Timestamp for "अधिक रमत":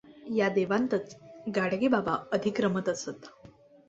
2.31-2.89